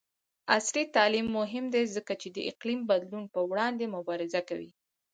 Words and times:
عصري 0.55 0.83
تعلیم 0.95 1.27
مهم 1.39 1.65
دی 1.73 1.83
ځکه 1.95 2.13
چې 2.21 2.27
د 2.35 2.37
اقلیم 2.51 2.79
بدلون 2.89 3.23
پر 3.33 3.41
وړاندې 3.51 3.85
مبارزه 3.95 4.41
کوي. 4.49 4.71